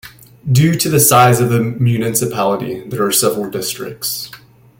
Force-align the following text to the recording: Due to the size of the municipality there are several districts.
Due 0.51 0.73
to 0.73 0.89
the 0.89 0.99
size 0.99 1.39
of 1.39 1.51
the 1.51 1.61
municipality 1.61 2.81
there 2.89 3.05
are 3.05 3.11
several 3.11 3.51
districts. 3.51 4.31